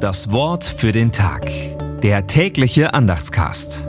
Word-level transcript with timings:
Das 0.00 0.32
Wort 0.32 0.64
für 0.64 0.90
den 0.92 1.12
Tag. 1.12 1.50
Der 2.00 2.26
tägliche 2.26 2.94
Andachtscast. 2.94 3.86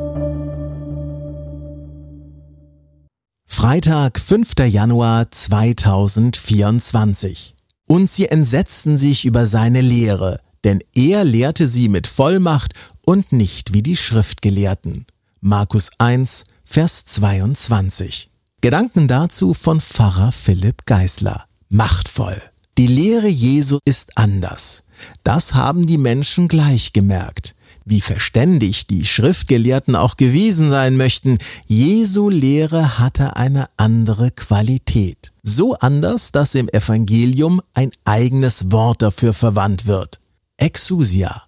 Freitag, 3.47 4.19
5. 4.19 4.55
Januar 4.67 5.31
2024. 5.31 7.55
Und 7.87 8.09
sie 8.09 8.27
entsetzten 8.27 8.97
sich 8.97 9.23
über 9.23 9.45
seine 9.45 9.79
Lehre, 9.79 10.41
denn 10.65 10.81
er 10.93 11.23
lehrte 11.23 11.65
sie 11.65 11.87
mit 11.87 12.07
Vollmacht 12.07 12.73
und 13.05 13.31
nicht 13.31 13.71
wie 13.71 13.81
die 13.81 13.95
Schriftgelehrten. 13.95 15.05
Markus 15.39 15.91
1, 15.97 16.43
Vers 16.65 17.05
22. 17.05 18.29
Gedanken 18.59 19.07
dazu 19.07 19.53
von 19.53 19.79
Pfarrer 19.79 20.33
Philipp 20.33 20.85
Geisler. 20.85 21.45
Machtvoll. 21.69 22.41
Die 22.81 22.87
Lehre 22.87 23.27
Jesu 23.27 23.77
ist 23.85 24.17
anders. 24.17 24.85
Das 25.23 25.53
haben 25.53 25.85
die 25.85 25.99
Menschen 25.99 26.47
gleich 26.47 26.93
gemerkt. 26.93 27.53
Wie 27.85 28.01
verständig 28.01 28.87
die 28.87 29.05
Schriftgelehrten 29.05 29.95
auch 29.95 30.17
gewesen 30.17 30.71
sein 30.71 30.97
möchten, 30.97 31.37
Jesu 31.67 32.29
Lehre 32.29 32.97
hatte 32.97 33.35
eine 33.35 33.69
andere 33.77 34.31
Qualität. 34.31 35.31
So 35.43 35.75
anders, 35.75 36.31
dass 36.31 36.55
im 36.55 36.69
Evangelium 36.69 37.61
ein 37.75 37.91
eigenes 38.03 38.71
Wort 38.71 39.03
dafür 39.03 39.33
verwandt 39.33 39.85
wird. 39.85 40.19
Exousia. 40.57 41.43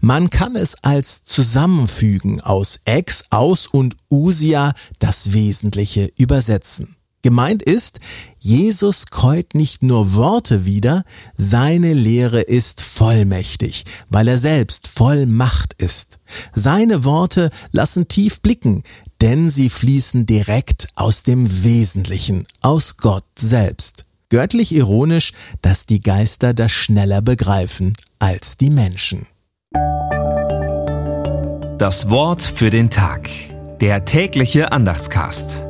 Man 0.00 0.30
kann 0.30 0.54
es 0.54 0.76
als 0.84 1.24
Zusammenfügen 1.24 2.40
aus 2.42 2.78
ex, 2.84 3.24
aus 3.30 3.66
und 3.66 3.96
usia 4.08 4.74
das 5.00 5.32
Wesentliche 5.32 6.12
übersetzen. 6.16 6.94
Gemeint 7.22 7.62
ist, 7.62 8.00
Jesus 8.38 9.06
keut 9.06 9.54
nicht 9.54 9.82
nur 9.82 10.14
Worte 10.14 10.64
wieder, 10.64 11.04
seine 11.36 11.92
Lehre 11.92 12.40
ist 12.40 12.80
vollmächtig, 12.80 13.84
weil 14.08 14.26
er 14.26 14.38
selbst 14.38 14.88
voll 14.88 15.26
Macht 15.26 15.74
ist. 15.74 16.18
Seine 16.52 17.04
Worte 17.04 17.50
lassen 17.72 18.08
tief 18.08 18.40
blicken, 18.40 18.82
denn 19.20 19.50
sie 19.50 19.68
fließen 19.68 20.24
direkt 20.24 20.88
aus 20.94 21.22
dem 21.22 21.62
Wesentlichen, 21.64 22.46
aus 22.62 22.96
Gott 22.96 23.26
selbst. 23.38 24.06
Göttlich 24.30 24.72
ironisch, 24.72 25.32
dass 25.60 25.84
die 25.86 26.00
Geister 26.00 26.54
das 26.54 26.72
schneller 26.72 27.20
begreifen 27.20 27.94
als 28.18 28.56
die 28.56 28.70
Menschen. 28.70 29.26
Das 31.78 32.08
Wort 32.10 32.42
für 32.42 32.70
den 32.70 32.90
Tag. 32.90 33.28
Der 33.80 34.04
tägliche 34.04 34.72
Andachtscast. 34.72 35.69